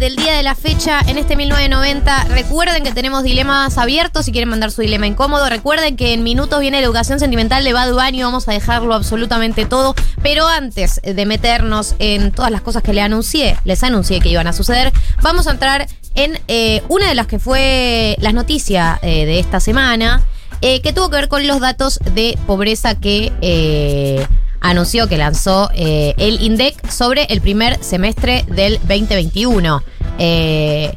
del 0.00 0.16
día 0.16 0.34
de 0.34 0.42
la 0.42 0.54
fecha 0.54 1.00
en 1.06 1.18
este 1.18 1.36
1990. 1.36 2.24
Recuerden 2.30 2.82
que 2.82 2.90
tenemos 2.90 3.22
dilemas 3.22 3.76
abiertos 3.78 4.24
si 4.24 4.32
quieren 4.32 4.48
mandar 4.48 4.72
su 4.72 4.80
dilema 4.80 5.06
incómodo. 5.06 5.48
Recuerden 5.48 5.96
que 5.96 6.14
en 6.14 6.22
minutos 6.22 6.58
viene 6.60 6.80
la 6.80 6.86
educación 6.86 7.20
sentimental 7.20 7.62
de 7.62 7.72
Bad 7.72 7.92
Bunny. 7.92 8.22
Vamos 8.22 8.48
a 8.48 8.52
dejarlo 8.52 8.94
absolutamente 8.94 9.66
todo. 9.66 9.94
Pero 10.22 10.48
antes 10.48 11.00
de 11.04 11.26
meternos 11.26 11.94
en 11.98 12.32
todas 12.32 12.50
las 12.50 12.62
cosas 12.62 12.82
que 12.82 12.94
le 12.94 13.02
anuncié, 13.02 13.58
les 13.64 13.82
anuncié 13.82 14.20
que 14.20 14.30
iban 14.30 14.46
a 14.46 14.54
suceder, 14.54 14.90
vamos 15.22 15.46
a 15.46 15.52
entrar 15.52 15.86
en 16.14 16.38
eh, 16.48 16.82
una 16.88 17.08
de 17.08 17.14
las 17.14 17.26
que 17.26 17.38
fue 17.38 18.16
las 18.20 18.34
noticias 18.34 18.98
eh, 19.02 19.26
de 19.26 19.38
esta 19.38 19.60
semana, 19.60 20.22
eh, 20.62 20.80
que 20.80 20.92
tuvo 20.92 21.10
que 21.10 21.16
ver 21.16 21.28
con 21.28 21.46
los 21.46 21.60
datos 21.60 22.00
de 22.14 22.38
pobreza 22.46 22.94
que 22.94 23.32
eh, 23.40 24.26
anunció 24.60 25.08
que 25.08 25.16
lanzó 25.16 25.70
el 25.74 26.42
INDEC 26.42 26.90
sobre 26.90 27.24
el 27.24 27.40
primer 27.40 27.82
semestre 27.82 28.44
del 28.48 28.78
2021. 28.80 29.82
Eh, 30.22 30.94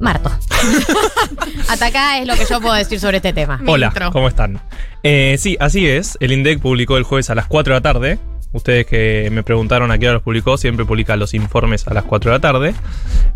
Marto. 0.00 0.28
Hasta 1.68 1.86
acá 1.86 2.18
es 2.18 2.26
lo 2.26 2.34
que 2.34 2.44
yo 2.44 2.60
puedo 2.60 2.74
decir 2.74 2.98
sobre 2.98 3.18
este 3.18 3.32
tema. 3.32 3.60
Hola. 3.66 3.92
¿cómo 4.12 4.26
están? 4.28 4.60
Eh, 5.04 5.36
sí, 5.38 5.56
así 5.60 5.86
es. 5.88 6.18
El 6.20 6.32
INDEC 6.32 6.58
publicó 6.60 6.96
el 6.96 7.04
jueves 7.04 7.30
a 7.30 7.36
las 7.36 7.46
4 7.46 7.72
de 7.74 7.78
la 7.78 7.82
tarde. 7.82 8.18
Ustedes 8.52 8.84
que 8.86 9.28
me 9.32 9.42
preguntaron 9.44 9.90
a 9.90 9.98
qué 9.98 10.06
hora 10.06 10.14
los 10.14 10.22
publicó, 10.22 10.56
siempre 10.58 10.84
publica 10.84 11.16
los 11.16 11.32
informes 11.34 11.86
a 11.88 11.94
las 11.94 12.04
4 12.04 12.30
de 12.32 12.36
la 12.36 12.40
tarde. 12.40 12.74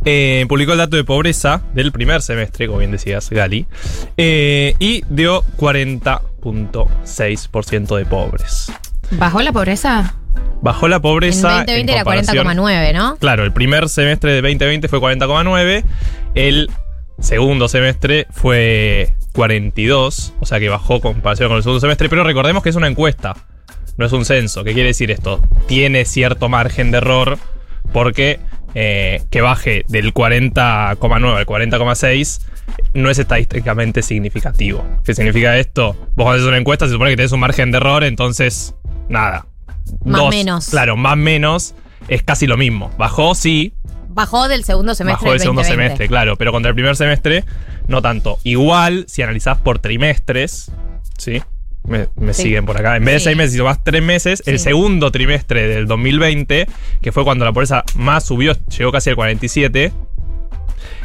Eh, 0.05 0.45
publicó 0.49 0.73
el 0.73 0.79
dato 0.79 0.97
de 0.97 1.05
pobreza 1.05 1.63
del 1.75 1.91
primer 1.93 2.21
semestre, 2.23 2.67
como 2.67 2.79
bien 2.81 2.91
decías, 2.93 3.31
Gali. 3.31 3.67
eh, 4.17 4.75
y 4.79 5.03
dio 5.09 5.43
40.6% 5.57 7.97
de 7.97 8.05
pobres. 8.07 8.73
¿Bajó 9.13 9.41
la 9.43 9.53
pobreza? 9.53 10.15
Bajó 10.63 10.89
la 10.89 10.97
En 10.97 11.03
pobreza. 11.03 11.49
2020 11.67 11.81
en 11.81 11.89
era 11.89 12.05
comparación- 12.05 12.47
40,9, 12.47 12.93
¿no? 12.93 13.17
Claro, 13.17 13.45
el 13.45 13.53
primer 13.53 13.89
semestre 13.89 14.33
de 14.33 14.43
2020 14.43 14.89
fue 14.89 14.99
40,9. 15.01 15.85
El 16.35 16.71
segundo 17.21 17.69
semestre 17.69 18.27
fue 18.31 19.15
42. 19.33 20.35
O 20.41 20.47
sea 20.47 20.59
que 20.59 20.69
bajó 20.69 20.97
en 20.97 21.01
comparación 21.01 21.49
con 21.49 21.57
el 21.59 21.63
segundo 21.63 21.81
semestre. 21.81 22.09
Pero 22.09 22.25
recordemos 22.25 22.63
que 22.63 22.71
es 22.71 22.77
una 22.77 22.89
encuesta. 22.89 23.37
No 23.97 24.07
es 24.07 24.13
un 24.13 24.25
censo. 24.25 24.65
¿Qué 24.65 24.73
quiere 24.75 24.89
decir 24.89 25.11
esto? 25.11 25.41
Tiene 25.67 26.05
cierto 26.05 26.49
margen 26.49 26.91
de 26.91 26.99
error. 26.99 27.39
Porque 27.93 28.39
eh, 28.75 29.23
que 29.31 29.41
baje 29.41 29.85
del 29.89 30.13
40,9 30.13 31.37
al 31.37 31.47
40,6 31.47 32.41
no 32.95 33.09
es 33.11 33.19
estadísticamente 33.19 34.03
significativo. 34.03 34.85
¿Qué 35.05 35.15
significa 35.15 35.57
esto? 35.57 35.95
Vos 36.15 36.25
cuando 36.25 36.33
haces 36.35 36.47
una 36.47 36.59
encuesta 36.59 36.87
se 36.87 36.93
supone 36.93 37.11
que 37.11 37.17
tenés 37.17 37.33
un 37.33 37.41
margen 37.41 37.71
de 37.71 37.79
error, 37.79 38.05
entonces, 38.05 38.75
nada. 39.09 39.47
Más 40.05 40.29
menos. 40.31 40.69
Claro, 40.69 40.97
más 40.97 41.17
menos 41.17 41.75
es 42.09 42.23
casi 42.23 42.47
lo 42.47 42.57
mismo. 42.57 42.91
Bajó, 42.99 43.35
sí, 43.35 43.73
Bajó 44.11 44.49
del 44.49 44.65
segundo 44.65 44.95
semestre. 44.97 45.15
bajó 45.25 45.27
el 45.27 45.39
del 45.39 45.41
segundo 45.43 45.61
2020. 45.63 45.85
semestre, 45.89 46.09
claro, 46.09 46.37
pero 46.37 46.51
contra 46.51 46.71
el 46.71 46.75
primer 46.75 46.97
semestre 46.97 47.45
no 47.87 48.03
tanto. 48.03 48.39
Igual, 48.43 49.05
si 49.07 49.23
analizás 49.23 49.59
por 49.59 49.79
trimestres, 49.79 50.73
¿sí? 51.19 51.41
Me, 51.85 52.09
me 52.17 52.35
Sí. 52.35 52.43
siguen 52.43 52.67
por 52.67 52.77
acá. 52.77 52.97
En 52.97 53.05
vez 53.05 53.15
de 53.15 53.19
Sí. 53.21 53.25
seis 53.27 53.37
meses, 53.37 53.53
si 53.53 53.59
tomás 53.59 53.83
tres 53.85 54.03
meses, 54.03 54.43
el 54.47 54.59
segundo 54.59 55.13
trimestre 55.13 55.69
del 55.69 55.87
2020, 55.87 56.67
que 57.01 57.13
fue 57.13 57.23
cuando 57.25 57.45
la 57.45 57.53
pobreza 57.53 57.85
más 57.95 58.25
subió, 58.25 58.55
llegó 58.77 58.91
casi 58.91 59.11
al 59.11 59.17
47, 59.17 59.93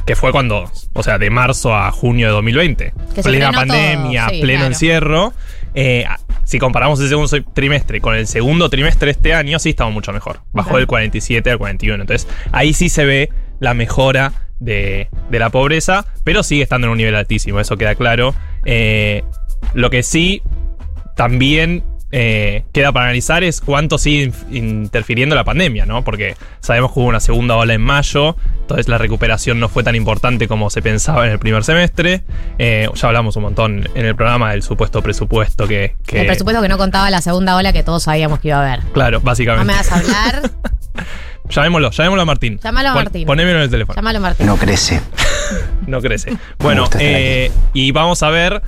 que 0.05 0.15
fue 0.15 0.31
cuando, 0.31 0.69
o 0.93 1.03
sea, 1.03 1.17
de 1.19 1.29
marzo 1.29 1.75
a 1.75 1.91
junio 1.91 2.27
de 2.27 2.33
2020. 2.33 2.93
Que 3.13 3.21
plena 3.21 3.51
todo, 3.51 3.59
pandemia, 3.61 4.29
sí, 4.29 4.41
pleno 4.41 4.59
claro. 4.59 4.73
encierro. 4.73 5.33
Eh, 5.75 6.05
si 6.53 6.59
comparamos 6.59 6.99
el 6.99 7.09
segundo 7.09 7.51
trimestre 7.55 7.99
con 7.99 8.13
el 8.13 8.27
segundo 8.27 8.69
trimestre 8.69 9.07
de 9.07 9.11
este 9.13 9.33
año, 9.33 9.57
sí 9.57 9.71
estamos 9.71 9.91
mucho 9.91 10.13
mejor. 10.13 10.41
Bajó 10.51 10.77
del 10.77 10.85
47 10.85 11.49
al 11.49 11.57
41. 11.57 12.03
Entonces, 12.03 12.27
ahí 12.51 12.75
sí 12.75 12.89
se 12.89 13.05
ve 13.05 13.29
la 13.59 13.73
mejora 13.73 14.33
de, 14.59 15.09
de 15.31 15.39
la 15.39 15.49
pobreza, 15.49 16.05
pero 16.23 16.43
sigue 16.43 16.61
estando 16.61 16.85
en 16.85 16.91
un 16.91 16.97
nivel 16.99 17.15
altísimo, 17.15 17.59
eso 17.59 17.75
queda 17.75 17.95
claro. 17.95 18.35
Eh, 18.65 19.23
lo 19.73 19.89
que 19.89 20.03
sí 20.03 20.43
también 21.15 21.83
eh, 22.15 22.63
queda 22.71 22.91
para 22.91 23.05
analizar 23.05 23.43
es 23.43 23.59
cuánto 23.59 23.97
sigue 23.97 24.31
interfiriendo 24.51 25.35
la 25.35 25.43
pandemia, 25.43 25.87
¿no? 25.87 26.03
Porque 26.03 26.35
sabemos 26.59 26.93
que 26.93 26.99
hubo 26.99 27.07
una 27.07 27.19
segunda 27.19 27.55
ola 27.55 27.73
en 27.73 27.81
mayo, 27.81 28.37
entonces 28.61 28.87
la 28.87 28.99
recuperación 28.99 29.59
no 29.59 29.67
fue 29.67 29.83
tan 29.83 29.95
importante 29.95 30.47
como 30.47 30.69
se 30.69 30.83
pensaba 30.83 31.25
en 31.25 31.31
el 31.31 31.39
primer 31.39 31.63
semestre. 31.63 32.21
Eh, 32.59 32.87
ya 32.93 33.07
hablamos 33.07 33.35
un 33.35 33.43
montón 33.43 33.89
en 33.95 34.05
el 34.05 34.15
programa 34.15 34.51
del 34.51 34.61
supuesto 34.61 35.01
presupuesto 35.01 35.67
que... 35.67 35.95
que- 36.05 36.21
El 36.21 36.27
presupuesto 36.27 36.61
que 36.61 36.69
no 36.69 36.77
contaba 36.77 37.09
la 37.09 37.21
segunda 37.21 37.55
ola 37.55 37.73
que 37.73 37.81
todos 37.81 38.03
sabíamos 38.03 38.39
que 38.39 38.49
iba 38.49 38.57
a 38.57 38.61
haber. 38.73 38.85
Claro, 38.93 39.17
No 39.17 39.25
básicamente. 39.25 39.65
me 39.65 39.73
vas 39.73 39.91
a 39.91 39.95
hablar. 39.97 40.51
Llamémoslo, 41.49 41.91
llamémoslo 41.91 42.21
a 42.21 42.25
Martín. 42.25 42.59
Llámalo 42.63 42.89
a 42.89 42.93
Pon- 42.93 43.03
Martín. 43.03 43.25
Ponémelo 43.27 43.57
en 43.57 43.63
el 43.63 43.69
teléfono. 43.69 43.95
Llámalo 43.95 44.19
Martín. 44.21 44.45
No 44.45 44.55
crece. 44.57 45.01
No 45.87 46.01
crece. 46.01 46.31
Bueno, 46.59 46.89
eh, 46.99 47.51
y 47.73 47.91
vamos 47.91 48.23
a 48.23 48.29
ver 48.29 48.61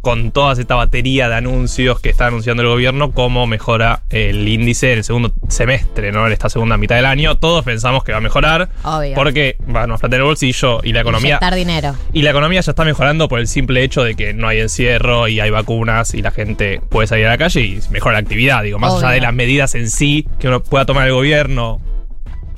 con 0.00 0.30
toda 0.30 0.52
esta 0.52 0.74
batería 0.74 1.28
de 1.28 1.34
anuncios 1.34 2.00
que 2.00 2.08
está 2.08 2.26
anunciando 2.26 2.62
el 2.62 2.68
gobierno 2.68 3.12
cómo 3.12 3.46
mejora 3.46 4.02
el 4.10 4.46
índice 4.48 4.92
en 4.92 4.98
el 4.98 5.04
segundo 5.04 5.32
semestre, 5.48 6.12
¿no? 6.12 6.26
En 6.26 6.32
esta 6.32 6.48
segunda 6.48 6.76
mitad 6.76 6.96
del 6.96 7.06
año. 7.06 7.36
Todos 7.36 7.64
pensamos 7.64 8.04
que 8.04 8.12
va 8.12 8.18
a 8.18 8.20
mejorar 8.22 8.68
Obvio. 8.84 9.14
porque 9.14 9.56
va 9.74 9.82
a 9.82 9.98
en 10.06 10.12
el 10.14 10.22
bolsillo 10.22 10.80
y 10.82 10.92
la 10.92 11.00
economía 11.00 11.40
dinero. 11.54 11.94
y 12.12 12.22
la 12.22 12.30
economía 12.30 12.60
ya 12.60 12.70
está 12.70 12.84
mejorando 12.84 13.28
por 13.28 13.40
el 13.40 13.48
simple 13.48 13.82
hecho 13.82 14.04
de 14.04 14.14
que 14.14 14.32
no 14.32 14.48
hay 14.48 14.60
encierro 14.60 15.28
y 15.28 15.40
hay 15.40 15.50
vacunas 15.50 16.14
y 16.14 16.22
la 16.22 16.30
gente 16.30 16.80
puede 16.88 17.06
salir 17.06 17.26
a 17.26 17.30
la 17.30 17.38
calle 17.38 17.60
y 17.60 17.80
mejora 17.90 18.14
la 18.14 18.20
actividad, 18.20 18.62
digo, 18.62 18.78
más 18.78 18.94
allá 18.94 19.10
de 19.10 19.20
las 19.20 19.34
medidas 19.34 19.74
en 19.74 19.90
sí 19.90 20.26
que 20.38 20.48
uno 20.48 20.62
pueda 20.62 20.86
tomar 20.86 21.06
el 21.06 21.14
gobierno. 21.14 21.80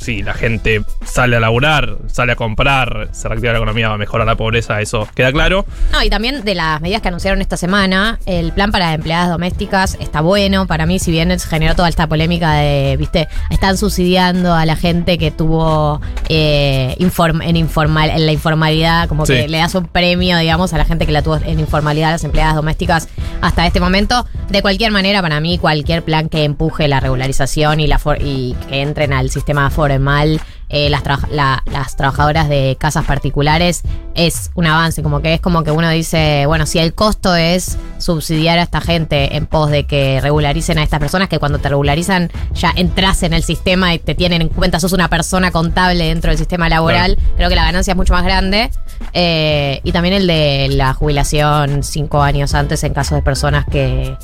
Si 0.00 0.22
la 0.22 0.32
gente 0.34 0.82
sale 1.04 1.36
a 1.36 1.40
laburar, 1.40 1.98
sale 2.06 2.32
a 2.32 2.36
comprar, 2.36 3.08
se 3.12 3.28
reactiva 3.28 3.52
la 3.52 3.58
economía, 3.58 3.88
va 3.88 3.94
a 3.94 3.98
mejorar 3.98 4.26
la 4.26 4.34
pobreza, 4.36 4.80
eso 4.80 5.06
queda 5.14 5.30
claro. 5.30 5.66
No, 5.92 6.02
y 6.02 6.08
también 6.08 6.42
de 6.42 6.54
las 6.54 6.80
medidas 6.80 7.02
que 7.02 7.08
anunciaron 7.08 7.40
esta 7.42 7.58
semana, 7.58 8.18
el 8.24 8.52
plan 8.52 8.72
para 8.72 8.94
empleadas 8.94 9.28
domésticas 9.28 9.98
está 10.00 10.22
bueno. 10.22 10.66
Para 10.66 10.86
mí, 10.86 10.98
si 10.98 11.10
bien 11.10 11.30
generó 11.38 11.74
toda 11.74 11.88
esta 11.90 12.06
polémica 12.06 12.54
de, 12.54 12.96
viste, 12.98 13.28
están 13.50 13.76
subsidiando 13.76 14.54
a 14.54 14.64
la 14.64 14.74
gente 14.76 15.18
que 15.18 15.30
tuvo 15.30 16.00
eh, 16.28 16.96
inform- 16.98 17.42
en, 17.46 17.56
informal, 17.56 18.08
en 18.10 18.24
la 18.24 18.32
informalidad, 18.32 19.08
como 19.08 19.26
Sí. 19.26 19.34
que 19.34 19.48
le 19.48 19.58
das 19.58 19.74
un 19.74 19.86
premio, 19.86 20.38
digamos, 20.38 20.72
a 20.72 20.78
la 20.78 20.84
gente 20.86 21.04
que 21.06 21.12
la 21.12 21.22
tuvo 21.22 21.36
en 21.36 21.60
informalidad, 21.60 22.10
las 22.10 22.24
empleadas 22.24 22.54
domésticas, 22.54 23.08
hasta 23.42 23.66
este 23.66 23.80
momento. 23.80 24.26
De 24.48 24.62
cualquier 24.62 24.92
manera, 24.92 25.20
para 25.22 25.40
mí, 25.40 25.58
cualquier 25.58 26.02
plan 26.02 26.28
que 26.28 26.44
empuje 26.44 26.88
la 26.88 27.00
regularización 27.00 27.80
y, 27.80 27.86
la 27.86 27.98
for- 27.98 28.18
y 28.20 28.56
que 28.68 28.80
entren 28.82 29.12
al 29.12 29.30
sistema 29.30 29.68
formal 29.94 30.40
eh, 30.72 30.88
las, 30.88 31.02
traba- 31.02 31.26
la- 31.32 31.62
las 31.72 31.96
trabajadoras 31.96 32.48
de 32.48 32.76
casas 32.78 33.04
particulares 33.04 33.82
es 34.14 34.52
un 34.54 34.66
avance, 34.66 35.02
como 35.02 35.20
que 35.20 35.34
es 35.34 35.40
como 35.40 35.64
que 35.64 35.72
uno 35.72 35.90
dice, 35.90 36.44
bueno, 36.46 36.64
si 36.64 36.78
el 36.78 36.94
costo 36.94 37.34
es 37.34 37.76
subsidiar 37.98 38.58
a 38.60 38.62
esta 38.62 38.80
gente 38.80 39.36
en 39.36 39.46
pos 39.46 39.70
de 39.70 39.84
que 39.84 40.20
regularicen 40.20 40.78
a 40.78 40.84
estas 40.84 41.00
personas, 41.00 41.28
que 41.28 41.38
cuando 41.40 41.58
te 41.58 41.68
regularizan 41.68 42.30
ya 42.54 42.72
entras 42.76 43.24
en 43.24 43.32
el 43.32 43.42
sistema 43.42 43.92
y 43.94 43.98
te 43.98 44.14
tienen 44.14 44.42
en 44.42 44.48
cuenta, 44.48 44.78
sos 44.78 44.92
una 44.92 45.08
persona 45.08 45.50
contable 45.50 46.04
dentro 46.04 46.30
del 46.30 46.38
sistema 46.38 46.68
laboral, 46.68 47.18
creo 47.36 47.48
que 47.48 47.56
la 47.56 47.64
ganancia 47.64 47.92
es 47.92 47.96
mucho 47.96 48.12
más 48.12 48.22
grande. 48.22 48.70
Eh, 49.12 49.80
y 49.82 49.90
también 49.92 50.14
el 50.14 50.26
de 50.28 50.68
la 50.70 50.94
jubilación 50.94 51.82
cinco 51.82 52.22
años 52.22 52.54
antes 52.54 52.84
en 52.84 52.94
caso 52.94 53.16
de 53.16 53.22
personas 53.22 53.64
que, 53.64 54.16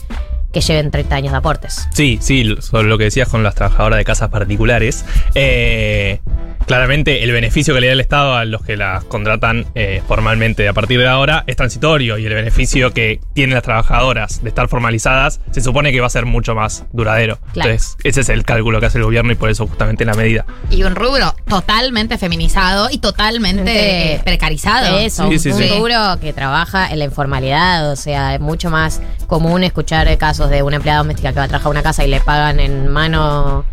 que 0.57 0.63
lleven 0.63 0.91
30 0.91 1.17
años 1.17 1.33
de 1.33 1.37
aportes. 1.37 1.87
Sí, 1.93 2.19
sí, 2.23 2.57
sobre 2.61 2.89
lo 2.89 2.97
que 2.97 3.05
decías 3.05 3.29
con 3.29 3.43
las 3.43 3.55
trabajadoras 3.55 3.99
de 3.99 4.07
casas 4.07 4.31
particulares. 4.31 5.05
Eh, 5.35 6.21
claramente 6.67 7.23
el 7.23 7.33
beneficio 7.33 7.75
que 7.75 7.81
le 7.81 7.87
da 7.87 7.93
el 7.93 8.01
Estado 8.01 8.35
a 8.35 8.45
los 8.45 8.63
que 8.63 8.77
las 8.77 9.05
contratan 9.05 9.67
eh, 9.75 10.03
formalmente 10.07 10.69
a 10.69 10.73
partir 10.73 10.99
de 10.99 11.07
ahora 11.09 11.45
es 11.47 11.57
transitorio 11.57 12.19
y 12.19 12.27
el 12.27 12.35
beneficio 12.35 12.93
que 12.93 13.21
tienen 13.35 13.55
las 13.55 13.63
trabajadoras 13.63 14.43
de 14.43 14.49
estar 14.49 14.69
formalizadas 14.69 15.41
se 15.53 15.61
supone 15.61 15.93
que 15.93 16.01
va 16.01 16.07
a 16.09 16.11
ser 16.11 16.27
mucho 16.27 16.55
más 16.55 16.85
duradero. 16.93 17.39
Claro. 17.53 17.71
Entonces, 17.71 17.97
ese 18.05 18.21
es 18.21 18.29
el 18.29 18.45
cálculo 18.45 18.81
que 18.81 18.87
hace 18.87 18.99
el 18.99 19.05
gobierno 19.05 19.33
y 19.33 19.37
por 19.37 19.51
eso 19.51 19.67
justamente 19.67 20.05
la 20.05 20.15
medida. 20.15 20.45
Y 20.71 20.83
un 20.83 20.95
rubro 20.95 21.35
totalmente 21.49 22.19
feminizado 22.19 22.89
y 22.91 22.99
totalmente 22.99 24.21
precarizado. 24.25 24.99
Eso, 24.99 25.29
Sí, 25.31 25.39
sí, 25.39 25.51
un 25.51 25.59
sí. 25.59 25.69
rubro 25.69 26.19
que 26.21 26.33
trabaja 26.33 26.89
en 26.91 26.99
la 26.99 27.05
informalidad, 27.05 27.91
o 27.91 27.97
sea, 27.97 28.35
es 28.35 28.41
mucho 28.41 28.71
más 28.71 29.01
común 29.27 29.65
escuchar 29.65 30.07
casos 30.19 30.51
de 30.51 30.63
una 30.63 30.77
empleada 30.77 30.99
doméstica 30.99 31.33
que 31.33 31.39
va 31.39 31.45
a 31.45 31.49
trabajar 31.49 31.69
a 31.69 31.71
una 31.71 31.83
casa 31.83 32.05
y 32.05 32.09
le 32.09 32.21
pagan 32.21 32.61
en 32.61 32.89
mano 32.89 33.65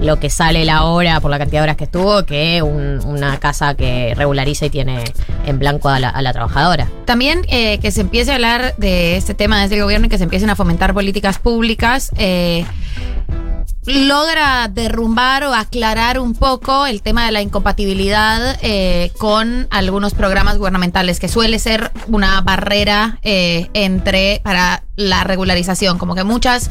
lo 0.00 0.20
que 0.20 0.30
sale 0.30 0.64
la 0.64 0.84
hora 0.84 1.20
por 1.20 1.30
la 1.30 1.38
cantidad 1.38 1.60
de 1.60 1.64
horas 1.64 1.76
que 1.76 1.84
estuvo, 1.84 2.24
que 2.24 2.37
un- 2.62 3.00
una 3.04 3.38
casa 3.38 3.74
que 3.74 4.14
regulariza 4.16 4.66
y 4.66 4.70
tiene 4.70 5.04
en 5.46 5.58
blanco 5.58 5.88
a 5.88 5.98
la, 6.00 6.32
trabajadora. 6.32 6.88
También 7.04 7.42
eh, 7.48 7.78
que 7.78 7.90
se 7.90 8.00
empiece 8.02 8.30
a 8.32 8.34
hablar 8.34 8.74
de 8.76 9.16
este 9.16 9.34
tema 9.34 9.60
desde 9.62 9.76
el 9.76 9.82
gobierno 9.82 10.06
y 10.06 10.08
que 10.10 10.18
se 10.18 10.24
empiecen 10.24 10.50
a 10.50 10.56
fomentar 10.56 10.92
políticas 10.94 11.38
públicas. 11.38 12.10
eh, 12.16 12.64
logra 13.86 14.68
derrumbar 14.68 15.44
o 15.44 15.54
aclarar 15.54 16.18
un 16.18 16.34
poco 16.34 16.84
el 16.86 17.00
tema 17.00 17.24
de 17.24 17.32
la 17.32 17.40
incompatibilidad 17.40 18.58
eh, 18.60 19.10
con 19.16 19.66
algunos 19.70 20.12
programas 20.12 20.58
gubernamentales, 20.58 21.18
que 21.18 21.28
suele 21.28 21.58
ser 21.58 21.90
una 22.06 22.40
barrera 22.42 23.18
entre 23.22 24.40
para 24.44 24.82
la 24.96 25.24
regularización. 25.24 25.96
Como 25.96 26.14
que 26.14 26.24
muchas 26.24 26.70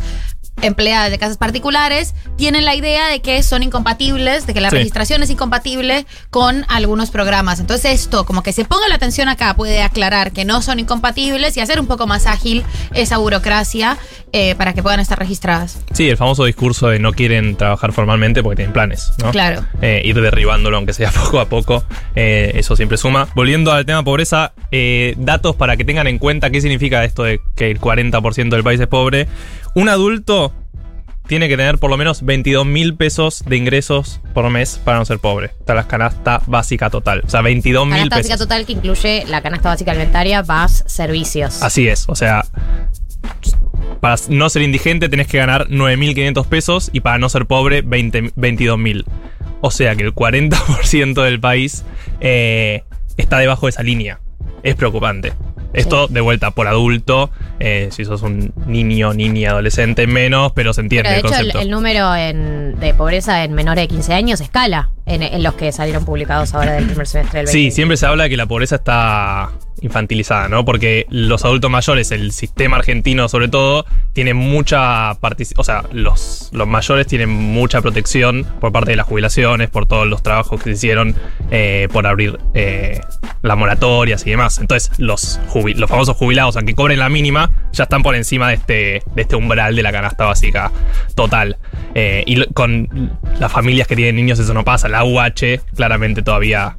empleadas 0.61 1.11
de 1.11 1.17
casas 1.17 1.37
particulares 1.37 2.13
tienen 2.37 2.65
la 2.65 2.75
idea 2.75 3.07
de 3.07 3.19
que 3.21 3.41
son 3.43 3.63
incompatibles, 3.63 4.45
de 4.47 4.53
que 4.53 4.61
la 4.61 4.69
Sí. 4.69 4.77
registración 4.77 5.23
es 5.23 5.29
incompatible 5.29 6.05
con 6.29 6.65
algunos 6.67 7.09
programas. 7.11 7.59
Entonces 7.59 7.91
esto, 7.93 8.25
como 8.25 8.43
que 8.43 8.53
se 8.53 8.65
ponga 8.65 8.87
la 8.87 8.95
atención 8.95 9.29
acá, 9.29 9.55
puede 9.55 9.81
aclarar 9.81 10.31
que 10.31 10.45
no 10.45 10.61
son 10.61 10.79
incompatibles 10.79 11.55
y 11.57 11.61
hacer 11.61 11.79
un 11.79 11.87
poco 11.87 12.07
más 12.07 12.25
ágil 12.25 12.63
esa 12.93 13.17
burocracia 13.17 13.97
eh, 14.33 14.55
para 14.55 14.73
que 14.73 14.83
puedan 14.83 14.99
estar 14.99 15.17
registradas. 15.17 15.79
Sí, 15.93 16.09
el 16.09 16.17
famoso 16.17 16.43
discurso 16.45 16.89
de 16.89 16.99
no 16.99 17.13
quieren 17.13 17.55
trabajar 17.55 17.93
formalmente 17.93 18.43
porque 18.43 18.57
tienen 18.57 18.73
planes, 18.73 19.13
¿no? 19.23 19.31
Claro. 19.31 19.65
Eh, 19.81 20.01
ir 20.03 20.19
derribándolo, 20.19 20.75
aunque 20.77 20.93
sea 20.93 21.11
poco 21.23 21.39
a 21.39 21.45
poco, 21.47 21.83
eh, 22.15 22.51
eso 22.55 22.75
siempre 22.75 22.97
suma. 22.97 23.27
Volviendo 23.35 23.71
al 23.71 23.85
tema 23.85 24.03
pobreza, 24.03 24.53
datos 25.17 25.55
para 25.55 25.77
que 25.77 25.85
tengan 25.85 26.07
en 26.07 26.19
cuenta 26.19 26.49
qué 26.49 26.61
significa 26.61 27.03
esto 27.05 27.23
de 27.23 27.39
que 27.55 27.71
el 27.71 27.79
40% 27.79 28.49
del 28.49 28.63
país 28.63 28.79
es 28.79 28.87
pobre. 28.87 29.27
Un 29.77 29.89
adulto 29.89 30.55
tiene 31.27 31.47
que 31.47 31.55
tener 31.55 31.77
por 31.77 31.91
lo 31.91 31.97
menos 31.97 32.25
22 32.25 32.65
mil 32.65 32.95
pesos 32.95 33.43
de 33.45 33.57
ingresos 33.57 34.21
por 34.33 34.49
mes 34.49 34.81
para 34.83 34.97
no 34.97 35.05
ser 35.05 35.19
pobre. 35.19 35.51
Está 35.59 35.75
la 35.75 35.87
canasta 35.87 36.41
básica 36.47 36.89
total. 36.89 37.21
O 37.23 37.29
sea, 37.29 37.43
22 37.43 37.85
mil 37.85 37.95
Canasta 37.95 38.15
básica 38.15 38.37
total 38.37 38.65
que 38.65 38.71
incluye 38.71 39.25
la 39.27 39.43
canasta 39.43 39.69
básica 39.69 39.91
alimentaria 39.91 40.41
más 40.41 40.83
servicios. 40.87 41.61
Así 41.61 41.87
es, 41.87 42.05
o 42.09 42.15
sea, 42.15 42.43
para 44.01 44.15
no 44.29 44.49
ser 44.49 44.63
indigente 44.63 45.09
tenés 45.09 45.27
que 45.27 45.37
ganar 45.37 45.67
9.500 45.67 46.47
pesos 46.47 46.89
y 46.91 47.01
para 47.01 47.19
no 47.19 47.29
ser 47.29 47.45
pobre 47.45 47.83
20 47.83 48.33
22.000. 48.33 49.03
O 49.61 49.69
sea 49.69 49.95
que 49.95 50.01
el 50.01 50.15
40% 50.15 51.23
del 51.23 51.39
país 51.39 51.85
eh, 52.19 52.81
está 53.15 53.37
debajo 53.37 53.67
de 53.67 53.69
esa 53.69 53.83
línea. 53.83 54.21
Es 54.63 54.73
preocupante. 54.73 55.33
Esto 55.73 56.07
de 56.07 56.21
vuelta 56.21 56.49
por 56.49 56.67
adulto, 56.67 57.29
eh, 57.59 57.89
si 57.91 58.05
sos 58.05 58.21
un 58.21 58.53
niño, 58.67 59.13
niña, 59.13 59.51
adolescente, 59.51 60.05
menos, 60.07 60.51
pero 60.53 60.73
se 60.73 60.81
entiende 60.81 61.09
Pero 61.09 61.15
de 61.15 61.19
el 61.19 61.25
hecho 61.27 61.35
el, 61.35 61.45
concepto. 61.51 61.59
el 61.61 61.69
número 61.71 62.15
en- 62.15 62.79
de 62.79 62.93
pobreza 62.93 63.43
en 63.43 63.53
menores 63.53 63.83
de 63.83 63.87
15 63.87 64.13
años 64.13 64.41
escala 64.41 64.89
en, 65.05 65.23
en 65.23 65.41
los 65.43 65.53
que 65.55 65.71
salieron 65.71 66.05
publicados 66.05 66.53
ahora 66.53 66.73
del 66.73 66.85
primer 66.85 67.07
semestre 67.07 67.39
del 67.39 67.45
20. 67.47 67.51
Sí, 67.51 67.71
siempre 67.71 67.97
se 67.97 68.05
habla 68.05 68.25
de 68.25 68.29
que 68.29 68.37
la 68.37 68.45
pobreza 68.45 68.75
está 68.75 69.49
infantilizada, 69.81 70.47
¿no? 70.49 70.65
Porque 70.65 71.05
los 71.09 71.45
adultos 71.45 71.69
mayores, 71.69 72.11
el 72.11 72.31
sistema 72.31 72.77
argentino 72.77 73.29
sobre 73.29 73.47
todo, 73.47 73.85
tiene 74.13 74.33
mucha 74.33 75.15
participación, 75.19 75.61
o 75.61 75.63
sea, 75.63 75.83
los, 75.91 76.49
los 76.51 76.67
mayores 76.67 77.07
tienen 77.07 77.29
mucha 77.29 77.81
protección 77.81 78.45
por 78.59 78.71
parte 78.71 78.91
de 78.91 78.97
las 78.97 79.05
jubilaciones, 79.05 79.69
por 79.69 79.85
todos 79.85 80.07
los 80.07 80.23
trabajos 80.23 80.61
que 80.61 80.71
se 80.71 80.75
hicieron, 80.75 81.15
eh, 81.51 81.87
por 81.91 82.07
abrir 82.07 82.39
eh, 82.53 83.01
las 83.41 83.57
moratorias 83.57 84.25
y 84.25 84.31
demás. 84.31 84.59
Entonces, 84.59 84.91
los, 84.97 85.39
los 85.75 85.89
famosos 85.89 86.15
jubilados, 86.15 86.55
aunque 86.57 86.75
cobren 86.75 86.99
la 86.99 87.09
mínima, 87.09 87.51
ya 87.73 87.83
están 87.83 88.03
por 88.03 88.15
encima 88.15 88.49
de 88.49 88.55
este, 88.55 89.03
de 89.15 89.21
este 89.21 89.35
umbral 89.35 89.75
de 89.75 89.83
la 89.83 89.91
canasta 89.91 90.25
básica 90.25 90.71
total. 91.15 91.57
Eh, 91.95 92.23
y 92.25 92.45
con 92.53 93.17
las 93.39 93.51
familias 93.51 93.87
que 93.87 93.95
tienen 93.95 94.15
niños 94.15 94.39
eso 94.39 94.53
no 94.53 94.63
pasa. 94.63 94.87
La 94.87 95.03
UH 95.03 95.61
claramente 95.75 96.21
todavía 96.21 96.77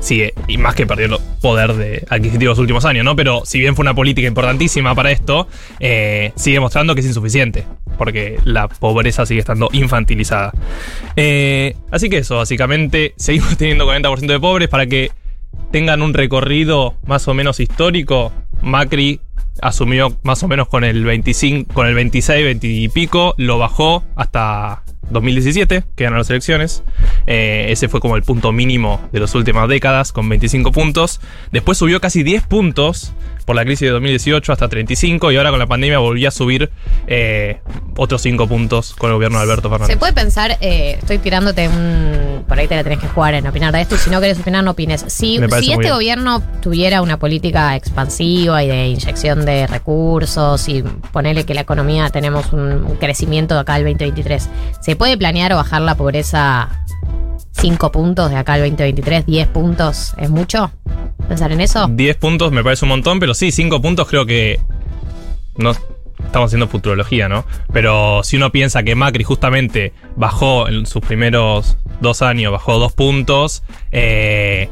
sigue, 0.00 0.34
y 0.46 0.58
más 0.58 0.74
que 0.74 0.86
perdió 0.86 1.06
el 1.06 1.16
poder 1.40 1.74
de 1.74 2.04
adquisitivo 2.08 2.50
los 2.50 2.58
últimos 2.58 2.84
años, 2.84 3.04
¿no? 3.04 3.16
Pero 3.16 3.42
si 3.44 3.58
bien 3.58 3.74
fue 3.74 3.82
una 3.82 3.94
política 3.94 4.28
importantísima 4.28 4.94
para 4.94 5.10
esto, 5.10 5.48
eh, 5.80 6.32
sigue 6.36 6.60
mostrando 6.60 6.94
que 6.94 7.00
es 7.00 7.06
insuficiente, 7.06 7.66
porque 7.98 8.38
la 8.44 8.68
pobreza 8.68 9.26
sigue 9.26 9.40
estando 9.40 9.68
infantilizada. 9.72 10.52
Eh, 11.16 11.74
así 11.90 12.08
que 12.08 12.18
eso, 12.18 12.36
básicamente, 12.36 13.14
seguimos 13.16 13.56
teniendo 13.56 13.86
40% 13.88 14.26
de 14.26 14.40
pobres 14.40 14.68
para 14.68 14.86
que 14.86 15.10
tengan 15.70 16.02
un 16.02 16.14
recorrido 16.14 16.94
más 17.06 17.26
o 17.28 17.34
menos 17.34 17.60
histórico. 17.60 18.32
Macri 18.62 19.20
asumió 19.60 20.16
más 20.22 20.42
o 20.42 20.48
menos 20.48 20.68
con 20.68 20.84
el 20.84 21.04
25, 21.04 21.72
con 21.72 21.86
el 21.86 21.94
26, 21.94 22.44
20 22.44 22.66
y 22.66 22.88
pico, 22.88 23.34
lo 23.38 23.58
bajó 23.58 24.04
hasta 24.16 24.83
2017, 25.10 25.84
que 25.94 26.04
ganó 26.04 26.16
las 26.16 26.30
elecciones. 26.30 26.82
Eh, 27.26 27.66
ese 27.70 27.88
fue 27.88 28.00
como 28.00 28.16
el 28.16 28.22
punto 28.22 28.52
mínimo 28.52 29.00
de 29.12 29.20
las 29.20 29.34
últimas 29.34 29.68
décadas, 29.68 30.12
con 30.12 30.28
25 30.28 30.72
puntos. 30.72 31.20
Después 31.52 31.78
subió 31.78 32.00
casi 32.00 32.22
10 32.22 32.46
puntos 32.46 33.14
por 33.44 33.56
la 33.56 33.64
crisis 33.64 33.86
de 33.86 33.90
2018 33.90 34.52
hasta 34.52 34.68
35 34.68 35.32
y 35.32 35.36
ahora 35.36 35.50
con 35.50 35.58
la 35.58 35.66
pandemia 35.66 35.98
volvió 35.98 36.28
a 36.28 36.30
subir 36.30 36.70
eh, 37.06 37.60
otros 37.96 38.22
5 38.22 38.48
puntos 38.48 38.94
con 38.94 39.10
el 39.10 39.14
gobierno 39.14 39.38
de 39.38 39.44
Alberto 39.44 39.68
Se 39.68 39.72
Fernández. 39.72 39.98
puede 39.98 40.12
pensar, 40.12 40.56
eh, 40.60 40.96
estoy 40.98 41.18
tirándote 41.18 41.68
un. 41.68 42.44
Por 42.48 42.58
ahí 42.58 42.68
te 42.68 42.76
la 42.76 42.82
tenés 42.82 42.98
que 42.98 43.08
jugar 43.08 43.34
en 43.34 43.46
opinar 43.46 43.72
de 43.72 43.80
esto. 43.80 43.94
Y 43.94 43.98
si 43.98 44.10
no 44.10 44.20
querés 44.20 44.38
opinar, 44.38 44.64
no 44.64 44.72
opines. 44.72 45.04
Si, 45.08 45.36
este 45.36 45.90
gobierno 45.90 46.42
tuviera 46.60 47.02
una 47.02 47.18
política 47.18 47.76
expansiva 47.76 48.62
y 48.62 48.68
de 48.68 48.88
inyección 48.88 49.44
de 49.44 49.66
recursos 49.66 50.68
y 50.68 50.82
ponerle 51.12 51.44
que 51.44 51.54
la 51.54 51.62
economía 51.62 52.10
tenemos 52.10 52.52
un, 52.52 52.60
un 52.60 52.96
crecimiento 52.96 53.54
de 53.54 53.60
acá 53.60 53.74
al 53.74 53.82
2023, 53.84 54.48
¿se 54.80 54.96
puede 54.96 55.16
planear 55.16 55.52
o 55.52 55.56
bajar 55.56 55.82
la 55.82 55.94
pobreza 55.94 56.83
5 57.60 57.92
puntos 57.92 58.30
de 58.30 58.36
acá 58.36 58.54
al 58.54 58.60
2023? 58.60 59.26
¿10 59.26 59.46
puntos 59.48 60.14
es 60.18 60.30
mucho? 60.30 60.72
¿Pensar 61.28 61.52
en 61.52 61.60
eso? 61.60 61.86
10 61.88 62.16
puntos 62.16 62.52
me 62.52 62.62
parece 62.62 62.84
un 62.84 62.90
montón, 62.90 63.20
pero 63.20 63.34
sí, 63.34 63.50
5 63.50 63.80
puntos 63.80 64.08
creo 64.08 64.26
que. 64.26 64.60
No 65.56 65.72
estamos 66.24 66.48
haciendo 66.48 66.66
futurología, 66.68 67.28
¿no? 67.28 67.44
Pero 67.72 68.22
si 68.24 68.36
uno 68.36 68.50
piensa 68.50 68.82
que 68.82 68.94
Macri 68.94 69.22
justamente 69.24 69.92
bajó 70.16 70.68
en 70.68 70.84
sus 70.86 71.00
primeros 71.00 71.76
dos 72.00 72.22
años, 72.22 72.52
bajó 72.52 72.78
2 72.78 72.92
puntos. 72.92 73.62
eh, 73.92 74.68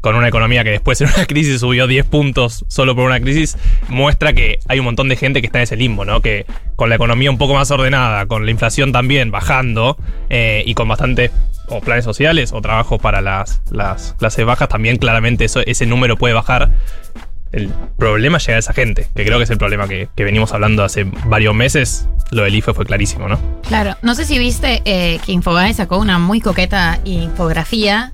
con 0.00 0.16
una 0.16 0.28
economía 0.28 0.64
que 0.64 0.70
después 0.70 1.00
en 1.00 1.08
una 1.14 1.26
crisis 1.26 1.60
subió 1.60 1.86
10 1.86 2.06
puntos 2.06 2.64
solo 2.68 2.94
por 2.94 3.06
una 3.06 3.20
crisis, 3.20 3.56
muestra 3.88 4.32
que 4.32 4.58
hay 4.68 4.78
un 4.78 4.84
montón 4.84 5.08
de 5.08 5.16
gente 5.16 5.40
que 5.40 5.46
está 5.46 5.58
en 5.58 5.64
ese 5.64 5.76
limbo, 5.76 6.04
¿no? 6.04 6.20
Que 6.20 6.46
con 6.76 6.88
la 6.88 6.96
economía 6.96 7.30
un 7.30 7.38
poco 7.38 7.54
más 7.54 7.70
ordenada, 7.70 8.26
con 8.26 8.44
la 8.44 8.50
inflación 8.50 8.92
también 8.92 9.30
bajando 9.30 9.96
eh, 10.30 10.62
y 10.66 10.74
con 10.74 10.88
bastantes 10.88 11.30
o 11.68 11.80
planes 11.80 12.04
sociales 12.04 12.52
o 12.52 12.60
trabajos 12.60 13.00
para 13.00 13.20
las, 13.20 13.60
las 13.70 14.14
clases 14.18 14.44
bajas, 14.44 14.68
también 14.68 14.96
claramente 14.96 15.44
eso, 15.44 15.60
ese 15.66 15.86
número 15.86 16.16
puede 16.16 16.34
bajar. 16.34 16.70
El 17.52 17.68
problema 17.96 18.38
es 18.38 18.42
llegar 18.44 18.56
a 18.56 18.58
esa 18.58 18.72
gente, 18.72 19.06
que 19.14 19.24
creo 19.24 19.38
que 19.38 19.44
es 19.44 19.50
el 19.50 19.58
problema 19.58 19.86
que, 19.86 20.08
que 20.16 20.24
venimos 20.24 20.52
hablando 20.52 20.82
hace 20.82 21.04
varios 21.04 21.54
meses. 21.54 22.08
Lo 22.32 22.42
del 22.42 22.54
IFE 22.56 22.74
fue 22.74 22.84
clarísimo, 22.84 23.28
¿no? 23.28 23.38
Claro, 23.68 23.96
no 24.02 24.16
sé 24.16 24.24
si 24.24 24.38
viste 24.40 24.82
eh, 24.84 25.20
que 25.24 25.30
Infobae 25.30 25.72
sacó 25.72 25.98
una 25.98 26.18
muy 26.18 26.40
coqueta 26.40 26.98
infografía 27.04 28.12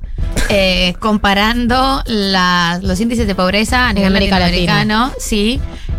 eh, 0.50 0.94
comparando 1.00 2.02
la- 2.04 2.80
los 2.82 3.00
índices 3.00 3.26
de 3.26 3.34
pobreza 3.34 3.88
a 3.88 3.92
nivel 3.94 4.10
América 4.14 4.38
latinoamericano, 4.38 5.12
sí, 5.18 5.58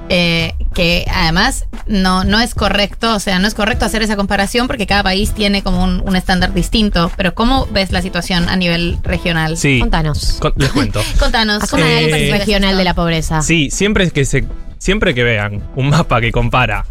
eh, 0.09 0.53
que 0.75 1.06
además 1.12 1.65
no, 1.87 2.23
no 2.23 2.39
es 2.39 2.53
correcto, 2.55 3.15
o 3.15 3.19
sea, 3.19 3.39
no 3.39 3.47
es 3.47 3.53
correcto 3.53 3.85
hacer 3.85 4.01
esa 4.03 4.15
comparación 4.15 4.67
porque 4.67 4.88
cada 4.88 5.03
país 5.03 5.33
tiene 5.33 5.63
como 5.63 5.83
un, 5.83 6.01
un 6.05 6.15
estándar 6.15 6.53
distinto, 6.53 7.11
pero 7.17 7.33
¿cómo 7.33 7.65
ves 7.67 7.91
la 7.91 8.01
situación 8.01 8.50
a 8.50 8.55
nivel 8.55 8.97
regional? 9.03 9.57
Sí. 9.57 9.79
Contanos. 9.79 10.38
Con- 10.39 10.53
les 10.57 10.69
cuento. 10.71 11.01
Contanos. 11.19 11.63
Haz 11.63 11.73
un 11.73 11.79
Eh, 11.81 11.97
análisis 12.07 12.31
regional 12.31 12.77
de 12.77 12.83
la 12.83 12.93
pobreza. 12.93 13.41
Sí, 13.41 13.69
siempre 13.71 14.09
que 14.11 14.25
se, 14.25 14.45
siempre 14.77 15.13
que 15.13 15.23
vean 15.23 15.61
un 15.75 15.89
mapa 15.89 16.21
que 16.21 16.31
compara 16.31 16.85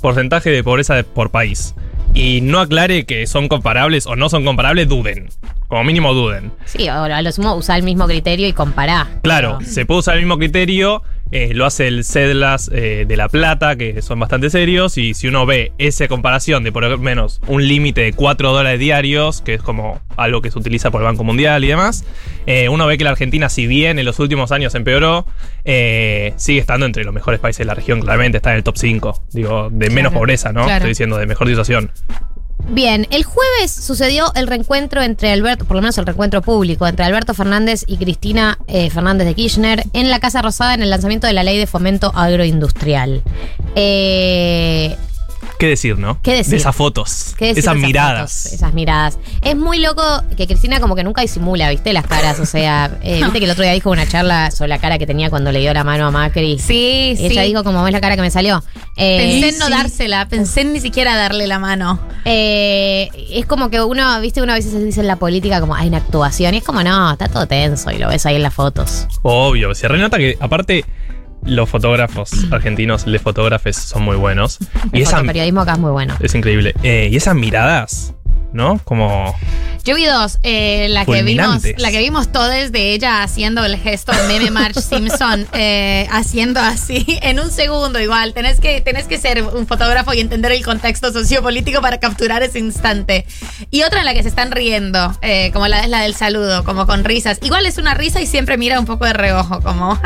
porcentaje 0.00 0.50
de 0.50 0.62
pobreza 0.62 0.94
de- 0.94 1.04
por 1.04 1.30
país 1.30 1.74
y 2.14 2.40
no 2.40 2.60
aclare 2.60 3.04
que 3.04 3.26
son 3.26 3.48
comparables 3.48 4.06
o 4.06 4.16
no 4.16 4.28
son 4.28 4.44
comparables, 4.44 4.88
duden. 4.88 5.28
Como 5.68 5.84
mínimo 5.84 6.14
duden. 6.14 6.50
Sí, 6.64 6.88
ahora 6.88 7.18
a 7.18 7.22
lo 7.22 7.30
sumo 7.30 7.54
usar 7.54 7.76
el 7.78 7.82
mismo 7.84 8.06
criterio 8.06 8.48
y 8.48 8.52
compará. 8.54 9.06
Claro, 9.22 9.56
Pero- 9.58 9.70
se 9.70 9.84
puede 9.84 10.00
usar 10.00 10.14
el 10.16 10.22
mismo 10.22 10.38
criterio, 10.38 11.02
eh, 11.30 11.52
lo 11.54 11.66
hace 11.66 11.88
el 11.88 12.04
CEDLAS 12.04 12.70
eh, 12.72 13.04
de 13.06 13.16
La 13.16 13.28
Plata, 13.28 13.76
que 13.76 14.00
son 14.02 14.18
bastante 14.18 14.50
serios, 14.50 14.96
y 14.98 15.14
si 15.14 15.28
uno 15.28 15.46
ve 15.46 15.72
esa 15.78 16.08
comparación 16.08 16.64
de 16.64 16.72
por 16.72 16.84
lo 16.84 16.98
menos 16.98 17.40
un 17.46 17.66
límite 17.66 18.00
de 18.00 18.12
4 18.12 18.52
dólares 18.52 18.80
diarios, 18.80 19.42
que 19.42 19.54
es 19.54 19.62
como 19.62 20.00
algo 20.16 20.40
que 20.42 20.50
se 20.50 20.58
utiliza 20.58 20.90
por 20.90 21.00
el 21.02 21.06
Banco 21.06 21.24
Mundial 21.24 21.64
y 21.64 21.68
demás, 21.68 22.04
eh, 22.46 22.68
uno 22.68 22.86
ve 22.86 22.98
que 22.98 23.04
la 23.04 23.10
Argentina, 23.10 23.48
si 23.48 23.66
bien 23.66 23.98
en 23.98 24.04
los 24.04 24.18
últimos 24.18 24.52
años 24.52 24.74
empeoró, 24.74 25.26
sigue 25.64 26.58
estando 26.58 26.86
entre 26.86 27.04
los 27.04 27.12
mejores 27.12 27.40
países 27.40 27.58
de 27.58 27.64
la 27.66 27.74
región, 27.74 28.00
claramente 28.00 28.38
está 28.38 28.50
en 28.50 28.56
el 28.56 28.62
top 28.62 28.78
5, 28.78 29.24
digo, 29.32 29.68
de 29.70 29.90
menos 29.90 30.10
Claro, 30.10 30.20
pobreza, 30.20 30.52
¿no? 30.52 30.64
claro. 30.64 30.76
Estoy 30.76 30.90
diciendo 30.90 31.18
de 31.18 31.26
mejor 31.26 31.46
situación. 31.48 31.90
Bien, 32.70 33.06
el 33.10 33.24
jueves 33.24 33.72
sucedió 33.72 34.32
el 34.34 34.46
reencuentro 34.46 35.02
entre 35.02 35.32
Alberto, 35.32 35.64
por 35.64 35.76
lo 35.76 35.82
menos 35.82 35.96
el 35.96 36.04
reencuentro 36.04 36.42
público, 36.42 36.86
entre 36.86 37.04
Alberto 37.04 37.32
Fernández 37.32 37.84
y 37.86 37.96
Cristina 37.96 38.58
eh, 38.66 38.90
Fernández 38.90 39.26
de 39.26 39.34
Kirchner 39.34 39.84
en 39.94 40.10
la 40.10 40.20
Casa 40.20 40.42
Rosada 40.42 40.74
en 40.74 40.82
el 40.82 40.90
lanzamiento 40.90 41.26
de 41.26 41.32
la 41.32 41.44
ley 41.44 41.56
de 41.56 41.66
fomento 41.66 42.12
agroindustrial. 42.14 43.22
Eh, 43.74 44.96
¿Qué 45.58 45.66
decir, 45.66 45.98
no? 45.98 46.20
¿Qué 46.22 46.34
decir? 46.34 46.52
De 46.52 46.56
esas 46.58 46.76
fotos, 46.76 47.34
¿qué 47.36 47.46
decir 47.46 47.58
esas 47.60 47.74
de 47.74 47.80
miradas. 47.80 48.32
fotos? 48.44 48.52
esas 48.52 48.74
miradas. 48.74 49.18
Es 49.42 49.56
muy 49.56 49.78
loco 49.80 50.02
que 50.36 50.46
Cristina 50.46 50.78
como 50.78 50.94
que 50.94 51.02
nunca 51.02 51.20
disimula, 51.22 51.68
¿viste? 51.70 51.92
Las 51.92 52.06
caras, 52.06 52.38
o 52.38 52.46
sea, 52.46 52.96
eh, 53.02 53.20
viste 53.22 53.40
que 53.40 53.44
el 53.44 53.50
otro 53.50 53.64
día 53.64 53.72
dijo 53.72 53.90
una 53.90 54.06
charla 54.06 54.50
sobre 54.52 54.68
la 54.68 54.78
cara 54.78 54.98
que 54.98 55.06
tenía 55.06 55.30
cuando 55.30 55.50
le 55.50 55.58
dio 55.58 55.74
la 55.74 55.82
mano 55.82 56.06
a 56.06 56.10
Macri. 56.12 56.58
Sí, 56.60 57.14
sí. 57.16 57.26
Ella 57.26 57.42
dijo 57.42 57.64
como 57.64 57.82
ves 57.82 57.92
la 57.92 58.00
cara 58.00 58.14
que 58.14 58.22
me 58.22 58.30
salió. 58.30 58.62
Eh, 58.96 59.40
Pensé 59.40 59.48
en 59.48 59.58
no 59.58 59.66
sí. 59.66 59.72
dársela, 59.72 60.28
pensé 60.28 60.60
en 60.60 60.72
ni 60.72 60.80
siquiera 60.80 61.16
darle 61.16 61.46
la 61.48 61.58
mano. 61.58 61.98
Eh, 62.24 63.08
es 63.32 63.44
como 63.46 63.68
que 63.68 63.80
uno, 63.80 64.20
viste, 64.20 64.40
uno 64.40 64.52
a 64.52 64.56
veces 64.56 64.80
dice 64.84 65.00
en 65.00 65.06
la 65.08 65.16
política 65.16 65.60
como 65.60 65.74
hay 65.74 65.88
una 65.88 65.98
actuación 65.98 66.54
y 66.54 66.58
es 66.58 66.64
como 66.64 66.82
no, 66.84 67.12
está 67.12 67.28
todo 67.28 67.46
tenso 67.48 67.90
y 67.90 67.98
lo 67.98 68.08
ves 68.08 68.24
ahí 68.26 68.36
en 68.36 68.42
las 68.42 68.54
fotos. 68.54 69.06
Obvio, 69.22 69.74
se 69.74 69.88
renota 69.88 70.18
que 70.18 70.36
aparte 70.40 70.84
los 71.44 71.68
fotógrafos 71.68 72.30
argentinos, 72.50 73.06
les 73.06 73.22
fotógrafes, 73.22 73.76
son 73.76 74.02
muy 74.02 74.16
buenos. 74.16 74.58
Y 74.92 74.96
El 74.96 75.02
esa, 75.02 75.16
fotoperiodismo 75.16 75.60
acá 75.62 75.72
es 75.72 75.78
muy 75.78 75.90
bueno. 75.90 76.14
es 76.20 76.34
increíble. 76.34 76.74
Eh, 76.82 77.08
y 77.10 77.16
esas 77.16 77.34
miradas, 77.34 78.14
¿no? 78.52 78.80
Como. 78.84 79.34
Yo 79.84 79.94
vi 79.94 80.04
dos. 80.04 80.38
eh, 80.42 80.88
la, 80.90 81.06
que 81.06 81.22
vimos, 81.22 81.62
la 81.78 81.90
que 81.90 81.98
vimos 82.00 82.30
todos 82.30 82.72
de 82.72 82.92
ella 82.92 83.22
haciendo 83.22 83.64
el 83.64 83.78
gesto 83.78 84.12
meme 84.26 84.50
Marge 84.50 84.82
Simpson, 84.82 85.46
eh, 85.54 86.06
haciendo 86.10 86.60
así 86.60 87.18
en 87.22 87.40
un 87.40 87.50
segundo 87.50 87.98
igual. 88.00 88.34
Tenés 88.34 88.60
que, 88.60 88.80
tenés 88.80 89.06
que 89.06 89.18
ser 89.18 89.42
un 89.42 89.66
fotógrafo 89.66 90.12
y 90.12 90.20
entender 90.20 90.52
el 90.52 90.64
contexto 90.64 91.12
sociopolítico 91.12 91.80
para 91.80 91.98
capturar 91.98 92.42
ese 92.42 92.58
instante. 92.58 93.24
Y 93.70 93.82
otra 93.82 94.00
en 94.00 94.04
la 94.04 94.14
que 94.14 94.22
se 94.22 94.28
están 94.28 94.50
riendo, 94.50 95.16
eh, 95.22 95.50
como 95.52 95.68
la 95.68 95.80
es 95.80 95.88
la 95.88 96.02
del 96.02 96.14
saludo, 96.14 96.64
como 96.64 96.86
con 96.86 97.04
risas. 97.04 97.38
Igual 97.42 97.64
es 97.64 97.78
una 97.78 97.94
risa 97.94 98.20
y 98.20 98.26
siempre 98.26 98.58
mira 98.58 98.78
un 98.78 98.86
poco 98.86 99.06
de 99.06 99.12
reojo, 99.14 99.60
como... 99.62 99.94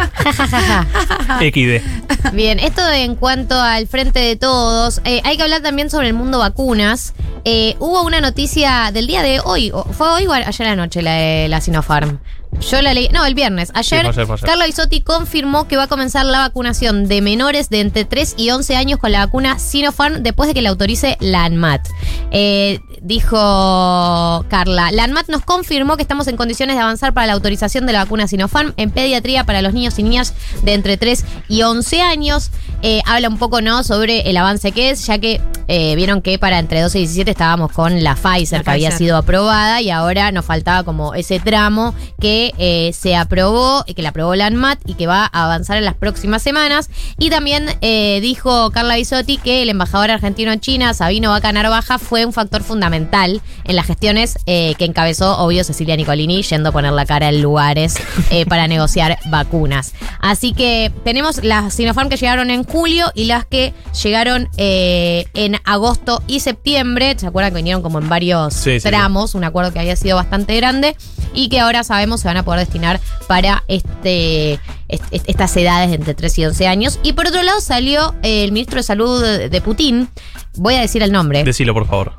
XD. 1.41 2.33
Bien, 2.33 2.59
esto 2.59 2.89
en 2.89 3.17
cuanto 3.17 3.61
al 3.61 3.87
frente 3.89 4.21
de 4.21 4.37
todos, 4.37 5.01
eh, 5.05 5.21
hay 5.25 5.37
que 5.37 5.43
hablar 5.43 5.63
también 5.63 5.91
sobre 5.91 6.09
el 6.09 6.15
mundo 6.15 6.39
vacunas. 6.39 7.15
Eh, 7.45 7.77
hubo 7.81 8.03
una 8.03 8.21
noticia 8.21 8.91
del 8.93 9.07
día 9.07 9.23
de 9.23 9.41
hoy, 9.45 9.73
fue 9.93 10.09
hoy 10.09 10.27
o 10.27 10.33
ayer 10.33 10.69
anoche 10.69 11.03
la 11.03 11.15
de 11.15 11.49
la 11.49 11.61
Sinopharm. 11.61 12.21
Yo 12.61 12.83
la 12.83 12.93
leí, 12.93 13.09
no, 13.09 13.25
el 13.25 13.35
viernes. 13.35 13.71
Ayer, 13.75 14.03
fue 14.03 14.11
ayer, 14.11 14.27
fue 14.27 14.35
ayer. 14.35 14.47
Carla 14.47 14.67
Bisotti 14.67 15.01
confirmó 15.01 15.67
que 15.67 15.77
va 15.77 15.85
a 15.85 15.87
comenzar 15.89 16.27
la 16.27 16.39
vacunación 16.39 17.09
de 17.09 17.23
menores 17.23 17.71
de 17.71 17.81
entre 17.81 18.05
3 18.05 18.35
y 18.37 18.51
11 18.51 18.77
años 18.77 18.99
con 19.01 19.11
la 19.11 19.25
vacuna 19.25 19.59
Sinopharm 19.59 20.23
después 20.23 20.49
de 20.49 20.55
que 20.55 20.63
la 20.63 20.69
autorice 20.69 21.17
la 21.21 21.45
ANMAT. 21.45 21.89
Eh, 22.31 22.81
dijo 23.01 24.45
Carla, 24.49 24.93
la 24.93 25.05
ANMAT 25.05 25.29
nos 25.29 25.43
confirmó 25.43 25.97
que 25.97 26.03
estamos 26.03 26.29
en 26.29 26.37
condiciones 26.37 26.77
de 26.77 26.83
avanzar 26.83 27.15
para 27.15 27.27
la 27.27 27.33
autorización 27.33 27.87
de 27.87 27.95
la 27.95 28.05
vacuna 28.05 28.29
Sinopharm 28.29 28.75
en 28.77 28.91
pediatría 28.91 29.45
para 29.45 29.63
los 29.63 29.73
niños 29.73 29.99
y 29.99 30.03
niñas 30.03 30.35
de 30.63 30.75
entre 30.75 30.97
3 30.99 31.25
y 31.49 31.63
11 31.63 32.03
años. 32.03 32.51
Eh, 32.83 33.01
habla 33.07 33.29
un 33.29 33.39
poco 33.39 33.63
¿no? 33.63 33.83
sobre 33.83 34.29
el 34.29 34.37
avance 34.37 34.73
que 34.73 34.91
es, 34.91 35.07
ya 35.07 35.19
que 35.19 35.41
eh, 35.75 35.97
vieron 35.97 36.21
que 36.21 36.39
para 36.39 36.59
entre 36.59 36.83
12 36.83 36.99
y 36.99 37.03
17 37.03 37.31
estábamos 37.31 37.73
con 37.73 38.05
la 38.05 38.15
Pficer, 38.15 38.59
La 38.59 38.65
que 38.65 38.71
había 38.73 38.89
Pfizer. 38.91 39.07
sido 39.07 39.17
aprobada 39.17 39.81
y 39.81 39.89
ahora 39.89 40.31
nos 40.31 40.45
faltaba 40.45 40.85
como 40.85 41.15
ese 41.15 41.41
tramo 41.41 41.95
que 42.21 42.53
eh, 42.59 42.93
se 42.93 43.17
aprobó, 43.17 43.83
y 43.87 43.95
que 43.95 44.03
la 44.03 44.11
aprobó 44.11 44.35
la 44.35 44.45
ANMAT 44.45 44.81
y 44.85 44.93
que 44.93 45.07
va 45.07 45.31
a 45.33 45.45
avanzar 45.45 45.79
en 45.79 45.87
las 45.87 45.95
próximas 45.95 46.43
semanas. 46.43 46.91
Y 47.19 47.31
también 47.31 47.67
eh, 47.81 48.19
dijo 48.21 48.71
Carla 48.71 48.97
Bisotti 48.97 49.39
que 49.39 49.63
el 49.63 49.71
embajador 49.71 50.11
argentino 50.11 50.53
en 50.53 50.61
China, 50.61 50.93
Sabino 50.93 51.31
Vaca 51.31 51.51
Narvaja, 51.53 51.99
fue 51.99 52.27
un 52.27 52.35
factor 52.35 52.63
fundamental 52.63 53.41
en 53.65 53.77
las 53.77 53.87
gestiones 53.87 54.39
eh, 54.45 54.75
que 54.77 54.85
encabezó, 54.85 55.39
obvio, 55.39 55.65
Cecilia 55.65 55.97
Nicolini, 55.97 56.43
yendo 56.43 56.69
a 56.69 56.73
poner 56.73 56.93
la 56.93 57.07
cara 57.07 57.31
en 57.31 57.41
lugares 57.41 57.95
eh, 58.31 58.45
para 58.49 58.69
negociar 58.69 59.19
vacunas. 59.31 59.95
Así 60.21 60.53
que 60.53 60.93
tenemos 61.03 61.43
las 61.43 61.73
Sinopharm 61.73 62.11
que 62.11 62.19
llegaron 62.19 62.51
en 62.51 62.65
julio 62.65 63.11
y 63.15 63.25
las 63.25 63.47
que 63.47 63.73
llegaron 64.03 64.51
eh, 64.59 65.25
en 65.33 65.62
agosto 65.65 66.23
y 66.27 66.41
septiembre. 66.41 67.15
¿Se 67.19 67.27
acuerdan 67.27 67.53
que 67.53 67.57
vinieron 67.57 67.83
como 67.83 67.99
en 67.99 68.09
varios 68.09 68.55
Sí, 68.55 68.73
sí, 68.75 68.81
sí. 68.81 68.89
tramos? 68.89 69.35
Un 69.35 69.45
acuerdo 69.45 69.73
que 69.73 69.79
había 69.81 69.97
sido 69.97 70.17
bastante 70.17 70.57
grande 70.57 70.97
y 71.35 71.49
que 71.49 71.61
ahora 71.61 71.85
sabemos 71.85 72.21
se 72.21 72.29
van 72.29 72.37
a 72.37 72.43
poder 72.45 72.61
destinar 72.61 73.01
para 73.27 73.65
este, 73.69 74.55
est- 74.89 75.05
est- 75.11 75.29
estas 75.29 75.57
edades 75.57 75.89
de 75.91 75.97
entre 75.97 76.15
3 76.15 76.39
y 76.39 76.45
11 76.47 76.67
años. 76.69 76.99
Y 77.03 77.13
por 77.15 77.27
otro 77.27 77.43
lado 77.43 77.61
salió 77.61 78.15
eh, 78.23 78.45
el 78.45 78.53
ministro 78.53 78.77
de 78.79 78.83
Salud 78.83 79.23
de 79.23 79.61
Putin, 79.61 80.09
voy 80.57 80.75
a 80.75 80.81
decir 80.81 81.03
el 81.03 81.13
nombre, 81.13 81.43
Decilo, 81.45 81.73
por 81.75 81.87
favor. 81.87 82.13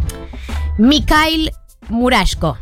Mikhail 0.77 1.51
Murashko. 1.89 2.57